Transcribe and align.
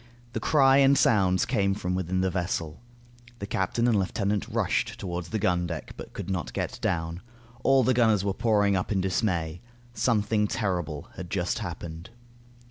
The 0.33 0.39
cry 0.39 0.77
and 0.77 0.97
sounds 0.97 1.45
came 1.45 1.75
from 1.75 1.93
within 1.93 2.21
the 2.21 2.31
vessel. 2.31 2.81
The 3.37 3.45
captain 3.45 3.87
and 3.87 3.99
lieutenant 3.99 4.47
rushed 4.47 4.99
toward 4.99 5.25
the 5.25 5.37
gun 5.37 5.67
deck 5.67 5.93
but 5.95 6.11
could 6.13 6.27
not 6.27 6.53
get 6.53 6.79
down. 6.81 7.21
All 7.63 7.83
the 7.83 7.93
gunners 7.93 8.25
were 8.25 8.33
pouring 8.33 8.75
up 8.75 8.91
in 8.91 8.99
dismay. 8.99 9.61
Something 9.93 10.47
terrible 10.47 11.07
had 11.17 11.29
just 11.29 11.59
happened. 11.59 12.09